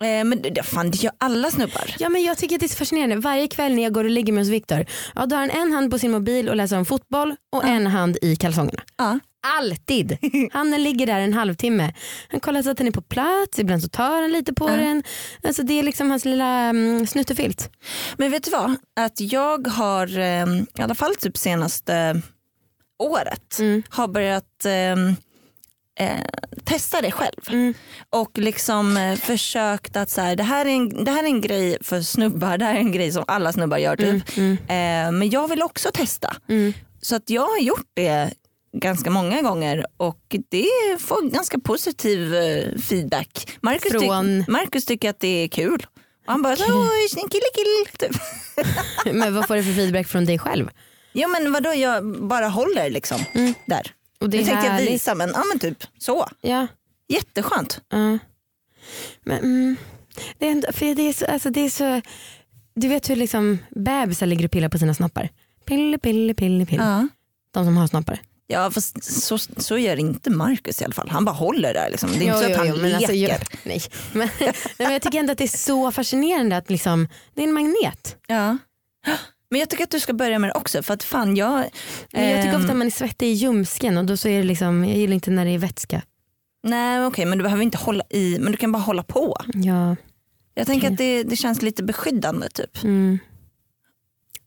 [0.00, 1.94] Eh, men det, fan, det gör alla snubbar.
[1.98, 3.16] Ja men jag tycker att det är så fascinerande.
[3.16, 5.72] Varje kväll när jag går och ligger med hos Viktor, ja, då har han en
[5.72, 8.82] hand på sin mobil och läser om fotboll och en hand i kalsongerna.
[8.96, 9.18] Ja.
[9.42, 10.18] Alltid.
[10.52, 11.94] Han ligger där en halvtimme.
[12.28, 14.76] Han kollar så att den är på plats, ibland så tar han lite på Ja.
[14.76, 15.02] den.
[15.42, 17.70] Alltså det är liksom hans lilla mm, snuttefilt.
[18.16, 18.76] Men vet du vad?
[19.00, 20.46] Att jag har eh,
[20.78, 22.22] i alla fall typ senaste
[22.98, 23.82] året Mm.
[23.88, 24.92] har börjat eh,
[26.08, 26.24] eh,
[26.64, 27.40] testa det själv.
[27.48, 27.74] Mm.
[28.10, 31.40] Och liksom eh, försökt att så här, det, här är en, det här är en
[31.40, 34.36] grej för snubbar, det här är en grej som alla snubbar gör typ.
[34.36, 34.52] Mm.
[34.52, 36.36] Eh, men jag vill också testa.
[36.48, 36.72] Mm.
[37.02, 38.30] Så att jag har gjort det
[38.80, 43.58] ganska många gånger och det får ganska positiv eh, feedback.
[43.60, 44.44] Marcus, Från?
[44.48, 45.86] Marcus tycker att det är kul.
[46.26, 47.98] Och han bara, oj killekill.
[47.98, 48.22] Typ.
[49.16, 50.70] Men vad får du för feedback från dig själv?
[51.12, 53.20] Ja men vadå jag bara håller liksom
[53.66, 53.92] där.
[54.20, 56.28] Och det Nu tänkte jag visa men, ja, men typ så.
[56.40, 56.66] Ja.
[57.08, 57.80] Jätteskönt.
[59.24, 59.76] Men, mm,
[60.38, 62.00] det, är ändå, för det, är så, alltså det är så,
[62.74, 65.28] du vet hur liksom bebisar ligger och pillar på sina snoppar.
[65.64, 66.82] Pille, pille, pille, pille.
[66.84, 67.08] Ja.
[67.50, 68.20] De som har snoppar.
[68.50, 71.08] Ja fast så, så gör inte Marcus i alla fall.
[71.08, 72.10] Han bara håller där liksom.
[72.12, 72.96] Det är inte så att han men leker.
[72.96, 73.82] alltså, jag, nej.
[74.12, 77.46] Men, nej, men jag tycker ändå att det är så fascinerande att liksom, det är
[77.46, 78.16] en magnet.
[78.26, 78.58] Ja.
[79.50, 81.64] Men jag tycker att du ska börja med det också för att fan jag...
[82.12, 84.44] Men jag tycker ehm, ofta man är svettig i ljumsken och då så är det
[84.44, 86.02] liksom, jag gillar inte när det är vätska.
[86.62, 89.36] Nej okej men du behöver inte hålla i, men du kan bara hålla på.
[89.54, 89.96] Ja,
[90.54, 92.82] Jag tänker att det, det känns lite beskyddande typ.
[92.84, 93.18] mm.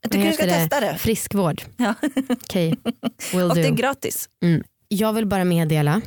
[0.02, 0.52] Jag tycker du ska det?
[0.52, 0.98] testa det.
[0.98, 1.62] friskvård.
[1.76, 1.94] Ja.
[2.28, 2.74] Okej,
[3.32, 3.74] will Och det är do.
[3.74, 4.28] gratis.
[4.88, 6.00] Jag vill bara meddela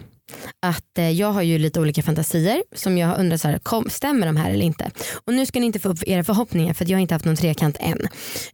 [0.61, 4.27] att eh, jag har ju lite olika fantasier som jag undrar så här, kom, stämmer
[4.27, 4.91] de här eller inte?
[5.25, 7.35] Och nu ska ni inte få upp era förhoppningar för jag har inte haft någon
[7.35, 8.01] trekant än.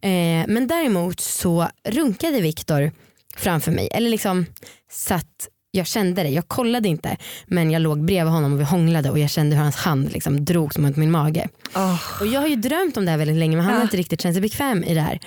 [0.02, 2.92] Eh, men däremot så runkade Viktor
[3.36, 4.46] framför mig, eller liksom
[4.90, 9.10] satt jag kände det, jag kollade inte men jag låg bredvid honom och vi hånglade
[9.10, 11.48] och jag kände hur hans hand liksom drogs mot min mage.
[11.74, 12.00] Oh.
[12.20, 13.84] Och jag har ju drömt om det här väldigt länge men han har Ja.
[13.84, 15.20] inte riktigt känt sig bekväm i det här.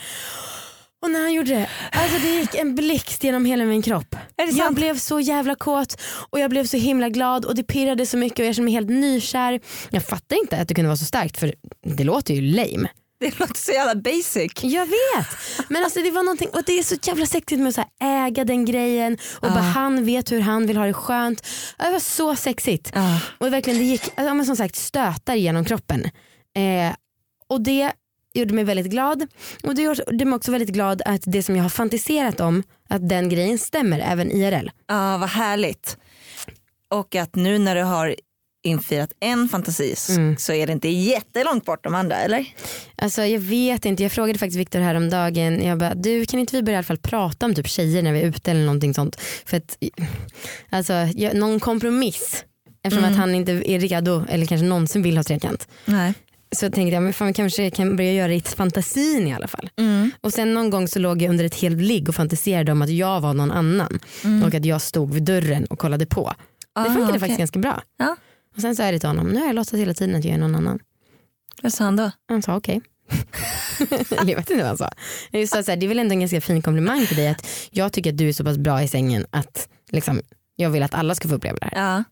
[1.04, 4.16] Och när han gjorde det, alltså det gick en blixt genom hela min kropp.
[4.54, 8.18] Jag blev så jävla kåt och jag blev så himla glad och det pirrade så
[8.18, 9.60] mycket och jag kände mig helt nykär.
[9.90, 11.54] Jag fattar inte att det kunde vara så starkt för
[11.84, 12.90] det låter ju lame.
[13.20, 14.52] Det låter så jävla basic.
[14.64, 15.28] Jag vet
[15.70, 18.66] men alltså det var någonting och det är så jävla sexigt med att äga den
[18.66, 21.48] grejen och bara han vet hur han vill ha det skönt.
[21.78, 22.92] Det var så sexigt.
[22.96, 23.20] Ja.
[23.38, 26.06] Och verkligen det gick ja, men som sagt stötar genom kroppen.
[26.56, 26.96] Eh,
[27.48, 27.92] och det
[28.34, 29.28] gjorde mig väldigt glad.
[29.64, 33.10] Och det gjorde mig också väldigt glad att det som jag har fantiserat om, att
[33.10, 34.70] den grejen stämmer även IRL.
[34.88, 35.98] Ja vad härligt.
[36.90, 38.16] Och att nu när du har
[38.66, 40.38] infirat en fantasi Mm.
[40.38, 42.46] så är det inte jättelångt bort de andra eller?
[42.96, 46.64] Alltså jag vet inte, jag frågade faktiskt Viktor häromdagen, jag bara du kan inte vi
[46.64, 49.22] börja i alla fall prata om typ tjejer när vi är ute eller någonting sånt.
[49.46, 49.78] För att,
[50.70, 52.44] alltså jag, någon kompromiss.
[52.84, 55.68] Eftersom att han inte är redo eller kanske någonsin vill ha trekant.
[55.86, 56.14] Nej.
[56.56, 59.48] Så tänkte jag men fan, vi kanske kan börja göra det i fantasin i alla
[59.48, 59.70] fall.
[59.78, 60.12] Mm.
[60.22, 62.90] Och sen någon gång så låg jag under ett helt ligg och fantiserade om att
[62.90, 64.00] jag var någon annan.
[64.46, 66.34] Och att jag stod vid dörren och kollade på.
[66.76, 67.20] Det Ah, funkade okej.
[67.20, 67.82] faktiskt ganska bra.
[67.98, 68.16] Ja.
[68.56, 70.34] Och sen sa jag det till honom, nu har jag låtsats hela tiden att jag
[70.34, 70.80] är någon annan.
[71.62, 72.12] Vad sa han då?
[72.28, 72.82] Han sa okej.
[74.10, 74.92] Eller jag vet inte vad han sa.
[75.32, 77.48] Jag sa så här, det är väl ändå en ganska fin komplimang till dig att
[77.72, 80.22] jag tycker att du är så pass bra i sängen att liksom,
[80.56, 82.04] jag vill att alla ska få uppleva det här.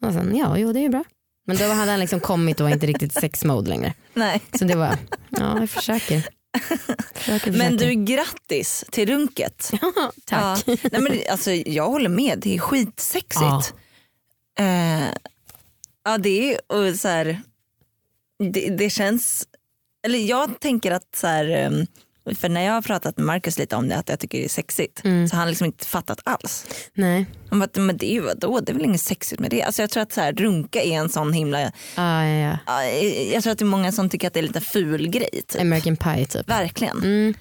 [0.00, 0.08] Ja.
[0.08, 1.04] Och sen, ja, jo det är ju bra.
[1.46, 3.94] Men då hade han liksom kommit och var inte riktigt sex mode längre.
[4.14, 4.40] Nej.
[4.58, 4.96] Så det var,
[5.28, 6.22] ja jag försöker.
[7.14, 7.86] försöker, Men försöker.
[7.96, 9.70] du grattis till runket.
[10.24, 10.62] Tack.
[10.66, 10.76] Ja.
[10.92, 13.74] Nej, men, alltså, jag håller med, det är skitsexigt.
[14.58, 15.02] Eh,
[16.04, 17.40] ja det är och så här,
[18.52, 19.48] det, det känns,
[20.06, 21.86] eller jag tänker att så här, ehm,
[22.34, 24.48] för när jag har pratat med Marcus lite om det att jag tycker det är
[24.48, 25.28] sexigt Mm.
[25.28, 26.66] så har han liksom inte fattat alls.
[26.94, 27.26] Nej.
[27.50, 29.62] Han bara, men det är ju vadå, det är väl inget sexigt med det.
[29.62, 32.58] Alltså jag tror att så här, runka är en sån himla, ja, ja.
[32.66, 32.84] ja,
[33.32, 35.42] jag tror att det är många som tycker att det är lite ful grej.
[35.48, 35.60] Typ.
[35.60, 36.48] American Pie typ.
[36.48, 36.98] Verkligen.
[36.98, 37.34] Mm.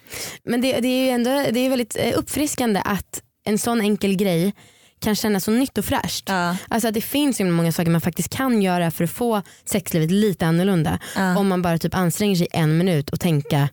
[0.43, 4.15] Men det, det är ju ändå det är väldigt eh, uppfriskande att en sån enkel
[4.15, 4.53] grej
[4.99, 6.29] kan kännas så nytt och fräscht.
[6.29, 6.57] Ja.
[6.67, 10.11] Alltså att det finns ju många saker man faktiskt kan göra för att få sexlivet
[10.11, 10.99] lite annorlunda.
[11.15, 11.37] Ja.
[11.37, 13.69] Om man bara typ anstränger sig en minut och tänka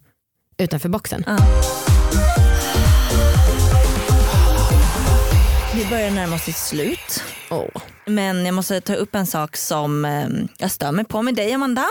[0.58, 1.24] utanför boxen.
[1.26, 1.38] Ja.
[5.74, 7.22] Vi börjar närma oss sitt slut.
[7.50, 7.82] Åh.
[8.06, 11.52] Men jag måste ta upp en sak som eh, jag stör mig på med dig
[11.52, 11.86] Amanda.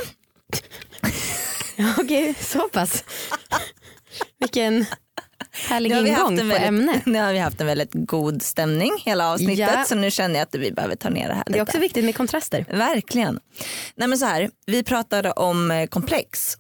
[1.98, 3.04] Okej, så pass.
[4.40, 4.86] Vilken
[5.70, 7.02] härlig Nu ingång på väldigt, ämne.
[7.06, 9.84] Nu har vi haft en väldigt god stämning hela avsnittet Ja.
[9.88, 11.62] så nu känner jag att vi behöver ta ner det här Det är lite.
[11.64, 12.66] också viktigt med kontraster.
[12.70, 13.40] Verkligen.
[13.96, 16.58] Nej men så här, vi pratade om eh, komplex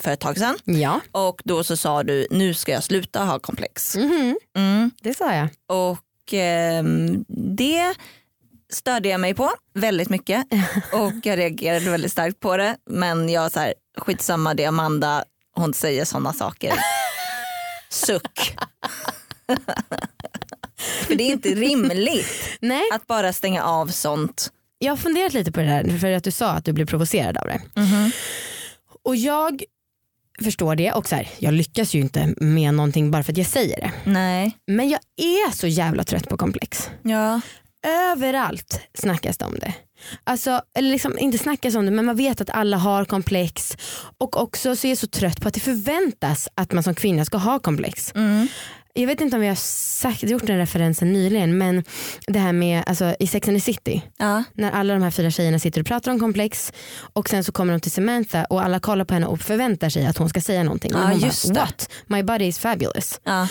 [0.00, 3.38] för ett tag sedan Ja, och då så sa du nu ska jag sluta ha
[3.38, 3.96] komplex.
[3.96, 4.90] Mhm, Mm.
[5.02, 5.48] det sa jag.
[5.68, 7.24] Och ehm,
[7.56, 7.94] det
[8.72, 10.44] störde jag mig på väldigt mycket
[10.92, 12.76] och jag reagerade väldigt starkt på det.
[12.90, 16.72] Men jag så här, skitsamma det är Amanda, hon säger sådana saker.
[17.92, 18.56] Suck.
[21.06, 22.26] För det är inte rimligt
[22.60, 24.52] Nej, att bara stänga av sånt.
[24.78, 27.36] jag har funderat lite på det där för att du sa att du blev provocerad
[27.36, 27.60] av det.
[29.04, 29.62] Och jag
[30.42, 33.46] förstår det och så här, jag lyckas ju inte med någonting bara för att jag
[33.46, 33.92] säger det.
[34.04, 34.56] Nej.
[34.66, 36.90] Men jag är så jävla trött på komplex.
[37.02, 37.40] Ja.
[37.86, 39.74] Överallt snackas det om det.
[40.24, 43.76] Alltså, eller liksom, inte snackas om det men man vet att alla har komplex
[44.18, 47.24] och också så är jag så trött på att det förväntas att man som kvinna
[47.24, 48.12] ska ha komplex.
[48.14, 48.48] Mm.
[48.94, 51.84] Jag vet inte om vi har sagt, gjort den referensen nyligen men
[52.26, 54.44] det här med alltså, i Sex and the City Ja.
[54.54, 56.72] när alla de här fyra tjejerna sitter och pratar om komplex
[57.12, 60.06] och sen så kommer de till Samantha och alla kollar på henne och förväntar sig
[60.06, 60.94] att hon ska säga någonting.
[60.94, 61.90] Och Ja, hon just bara, What?
[62.06, 63.20] My body is fabulous.
[63.24, 63.48] Ja.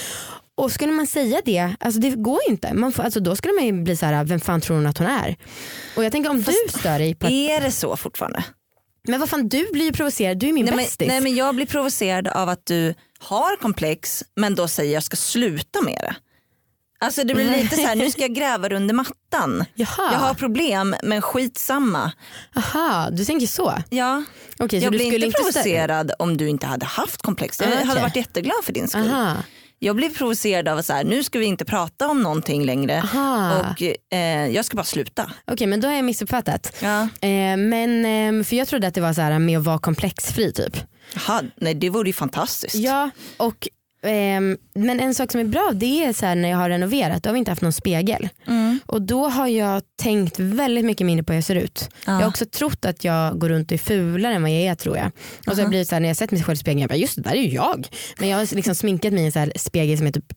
[0.60, 2.74] Och skulle man säga det, alltså det går ju inte.
[2.74, 4.98] Man får, alltså då skulle man ju bli så här, vem fan tror hon att
[4.98, 5.36] hon är?
[5.96, 8.44] Och jag tänker om du stör dig på att, Är det så fortfarande?
[9.08, 11.08] men vad fan du blir ju provocerad, du är min Nej bästis.
[11.08, 15.18] nej men jag blir provocerad av att du har komplex men då säger jag ska
[15.18, 16.16] sluta med det.
[17.02, 19.66] Alltså det blir lite så här, nu ska jag gräva under mattan.
[19.76, 22.12] Jaha, Jag har problem men skitsamma.
[22.56, 23.74] aha, du tänker så.
[23.90, 24.24] Ja.
[24.58, 27.60] Så jag blir inte inte provocerad om du inte hade haft komplex.
[27.62, 29.08] Jag Ah, hade varit jätteglad för din skull.
[29.10, 29.36] Aha,
[29.82, 33.02] Jag blir provocerad av att så här, nu ska vi inte prata om någonting längre
[33.02, 33.60] aha.
[33.60, 35.32] och eh, jag ska bara sluta.
[35.52, 36.76] Okej men då har jag missuppfattat.
[36.82, 37.02] Ja.
[37.02, 40.54] Eh, men, ehm, för jag trodde att det var så här med att vara komplexfri
[40.54, 40.78] typ.
[41.14, 42.76] Jaha, nej det vore ju fantastiskt.
[42.76, 43.68] Ja, och,
[44.04, 47.30] ehm, men en sak som är bra det är så när jag har renoverat, då
[47.30, 48.30] har vi inte haft någon spegel.
[48.48, 48.80] Mm.
[48.86, 51.90] Och då har jag tänkt väldigt mycket mindre på hur jag ser ut.
[52.06, 52.12] Ja.
[52.12, 54.76] Jag har också trott att jag går runt och är fulare än vad jag är
[54.76, 55.12] tror jag.
[55.38, 56.90] Och så har det blivit så här, när jag sett mig själv i spegeln, jag
[56.90, 57.88] bara just det där är ju jag.
[58.20, 60.34] Men jag har liksom sminkat mig i en så spegel som är typ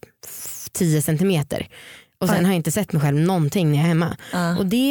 [0.72, 1.68] 10 centimeter.
[2.18, 2.44] Och sen Oj.
[2.44, 4.16] har jag inte sett mig själv någonting när jag är hemma.
[4.32, 4.58] Ja.
[4.58, 4.90] Och det,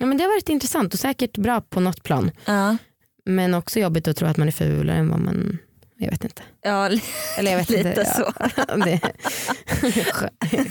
[0.00, 2.30] ja, men det har varit intressant och säkert bra på något plan.
[2.44, 2.76] Ja.
[3.24, 5.58] Men också jobbigt att tro att man är fulare än vad man,
[6.04, 6.42] jag vet inte.
[6.62, 6.90] Ja,
[7.38, 8.04] Eller jag vet lite inte.
[8.04, 8.32] så.
[8.56, 8.98] Ja,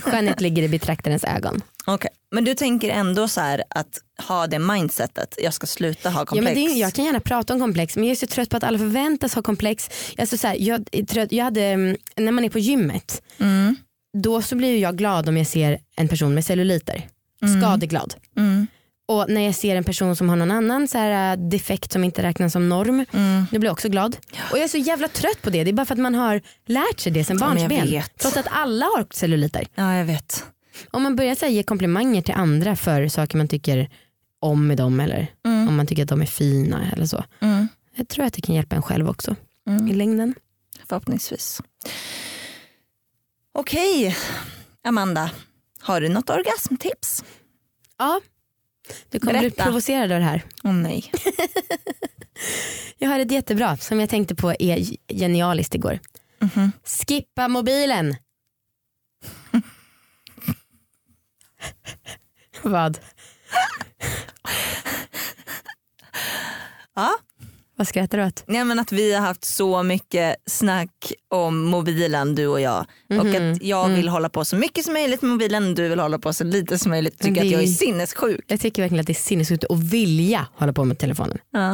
[0.00, 1.60] skönhet ligger i betraktarens ögon.
[1.86, 2.10] Okej.
[2.30, 6.24] Men du tänker ändå så här att ha det mindsetet, jag ska sluta ha Ja,
[6.26, 6.56] komplex.
[6.56, 8.64] men det, jag kan gärna prata om komplex men jag är så trött på att
[8.64, 9.90] alla förväntas ha komplex.
[10.18, 13.76] Alltså, så här, jag, trött, jag hade, mm, när man är på gymmet mm.
[14.18, 17.08] då så blir jag glad om jag ser en person med celluliter.
[17.60, 18.14] Skadeglad.
[18.36, 18.66] Mm.
[19.08, 22.04] Och när jag ser en person som har någon annan så här, äh, defekt som
[22.04, 23.44] inte räknas som norm, Mm.
[23.50, 24.16] då blir jag också glad.
[24.50, 25.64] Och jag är så jävla trött på det.
[25.64, 28.02] Det är bara för att man har lärt sig det sen Ja, barnsben.
[28.18, 29.66] Trots att alla har celluliter.
[29.74, 30.44] Ja jag vet.
[30.90, 33.90] Om man börjar så här, ge komplimanger till andra för saker man tycker
[34.40, 35.68] om med dem eller Mm.
[35.68, 37.24] om man tycker att de är fina eller så.
[37.40, 37.68] Mm.
[37.96, 39.36] Jag tror att det kan hjälpa en själv också
[39.68, 39.88] Mm.
[39.88, 40.34] i längden.
[40.88, 41.60] Förhoppningsvis.
[43.54, 44.16] Okej
[44.84, 45.30] Amanda,
[45.80, 47.24] har du något orgasmtips?
[47.98, 48.20] Ja,
[49.10, 49.64] du kommer bli Berätta.
[49.64, 50.42] provocerad av det här.
[50.64, 51.10] Åh nej.
[52.98, 55.98] Jag har ett jättebra som jag tänkte på är genialiskt igår.
[56.38, 56.72] Mhm.
[56.84, 58.16] Skippa mobilen.
[62.62, 62.98] Vad?
[66.94, 67.18] Ja.
[67.82, 68.44] Vad skrattar du åt?
[68.46, 72.86] Nej, men att vi har haft så mycket snack om mobilen du och jag.
[73.18, 73.52] Och Mhm.
[73.52, 76.32] att jag vill hålla på så mycket som möjligt med mobilen du vill hålla på
[76.32, 77.18] så lite som möjligt.
[77.18, 78.44] Tycker Det- att jag är sinnessjuk.
[78.48, 81.38] Jag tycker verkligen att det är sinnessjukt att vilja hålla på med telefonen.
[81.52, 81.72] Ja.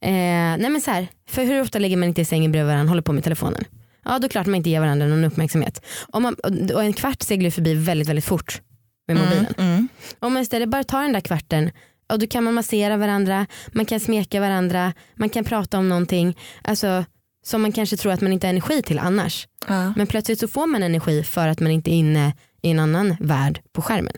[0.00, 0.10] Eh,
[0.58, 2.88] nej men så här, för hur ofta ligger man inte i sängen bredvid varandra och
[2.88, 3.64] håller på med telefonen?
[4.04, 5.84] Ja då är klart man inte ger varandra någon uppmärksamhet.
[6.12, 6.36] Om man,
[6.74, 8.60] och en kvart seglar förbi väldigt väldigt fort
[9.08, 9.46] med mobilen.
[9.58, 9.88] Mm.
[10.18, 11.70] Om man istället bara tar den där kvarten
[12.12, 16.38] och då kan man massera varandra, man kan smeka varandra, man kan prata om någonting
[16.62, 17.04] alltså,
[17.44, 19.48] som man kanske tror att man inte har energi till annars.
[19.68, 19.92] Ja.
[19.96, 23.16] Men plötsligt så får man energi för att man inte är inne i en annan
[23.20, 24.14] värld på skärmen.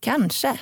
[0.00, 0.58] Kanske.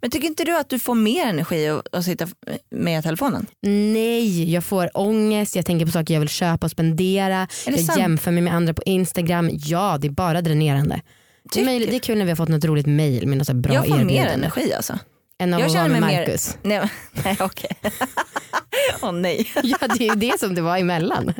[0.00, 2.26] Men tycker inte du att du får mer energi att, att sitta
[2.70, 3.46] med telefonen?
[3.62, 7.48] Nej, jag får ångest, jag tänker på saker jag vill köpa och spendera.
[7.66, 7.98] Jag sant?
[7.98, 9.50] jämför mig med andra på Instagram.
[9.52, 11.02] Ja, det är bara dränerande.
[11.42, 13.38] Det Tycker är, möjligt, det är kul när vi har fått något roligt mail med
[13.38, 14.32] något bra jag får mer erbjudande.
[14.32, 14.98] energi alltså.
[15.42, 16.56] Än av Jag att vara med mig mer- Marcus.
[16.62, 16.90] Nej,
[17.24, 17.70] nej okej.
[19.02, 19.50] Åh nej.
[19.62, 21.34] Ja, det är ju det som det var emellan.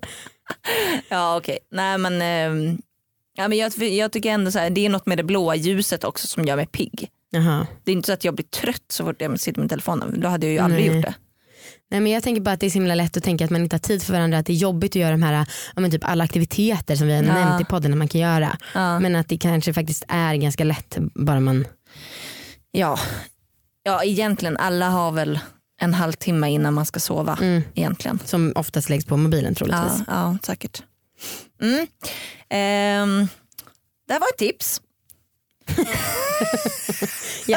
[1.08, 1.58] Ja okej.
[1.70, 2.78] Nej men, ehm,
[3.36, 6.04] ja, men jag, jag tycker ändå så här, det är något med det blåa ljuset
[6.04, 7.08] också som gör mig pigg.
[7.30, 7.66] Jaha.
[7.84, 10.20] Det är inte så att jag blir trött så fort jag sitter med telefonen.
[10.20, 10.96] Då hade jag ju aldrig Nej.
[10.96, 11.14] gjort det.
[11.90, 13.62] Nej, men jag tänker bara att det är så himla lätt att tänka att man
[13.62, 14.38] inte har tid för varandra.
[14.38, 17.14] Att det är jobbigt att göra de här ja, men typ alla aktiviteter som vi
[17.16, 17.32] har Ja.
[17.34, 18.58] nämnt i podden att man kan göra.
[18.74, 19.00] Ja.
[19.00, 21.66] Men att det kanske faktiskt är ganska lätt bara man
[22.70, 22.98] Ja.
[23.84, 25.38] Ja egentligen alla har väl
[25.80, 27.38] en halvtimme innan man ska sova.
[27.40, 28.18] mm, Egentligen.
[28.24, 29.92] som oftast läggs på mobilen troligtvis.
[29.98, 30.82] Ja, ja säkert.
[31.62, 31.86] Mm.
[32.48, 33.28] Ehm,
[34.08, 34.80] det var ett tips.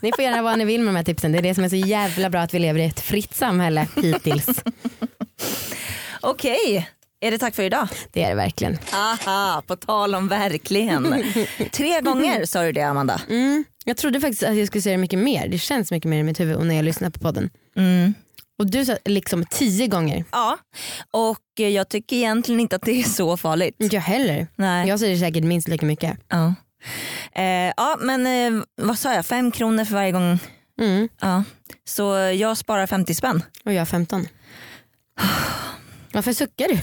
[0.00, 1.32] Ni får göra vad ni vill med de här tipsen.
[1.32, 3.86] Det är det som är så jävla bra att vi lever i ett fritt samhälle
[3.96, 4.46] hittills.
[6.20, 6.88] Okej,
[7.20, 7.88] Är det tack för idag?
[8.12, 8.78] Det är det verkligen.
[8.92, 11.24] Aha, på tal om verkligen.
[11.72, 13.20] Tre gånger sa du det Amanda.
[13.28, 13.64] Mm.
[13.88, 15.48] Jag trodde faktiskt att jag skulle säga det mycket mer.
[15.48, 17.50] Det känns mycket mer i mitt huvud och när jag lyssnar på podden.
[17.76, 18.14] Mm.
[18.58, 20.24] Och du sa liksom tio gånger.
[20.32, 20.58] Ja,
[21.10, 23.76] och jag tycker egentligen inte att det är så farligt.
[23.78, 24.46] Inte jag heller.
[24.56, 24.88] Nej.
[24.88, 26.18] Jag säger säkert minst lika mycket.
[26.28, 26.54] Ja.
[27.32, 30.38] Eh, ja men eh, vad sa jag, fem kronor för varje gång.
[30.80, 31.08] Mm.
[31.20, 31.44] Ja.
[31.84, 33.42] Så jag sparar 50 spänn.
[33.64, 34.28] Och jag 15.
[36.12, 36.78] Varför suckar du?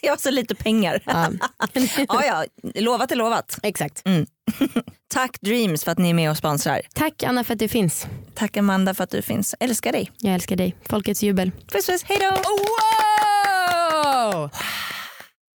[0.00, 1.02] jag har så lite pengar.
[1.04, 1.30] Ja.
[2.08, 3.58] ja, ja, lovat är lovat.
[3.62, 4.02] Exakt.
[4.06, 4.26] Mm.
[5.14, 6.80] Tack Dreams för att ni är med och sponsrar.
[6.94, 8.06] Tack Anna för att du finns.
[8.34, 9.54] Tack Amanda för att du finns.
[9.60, 10.10] Älskar dig.
[10.18, 10.76] Jag älskar dig.
[10.88, 11.50] Folkets jubel.
[11.72, 12.30] Puss puss, hej då!
[14.30, 14.50] Wow!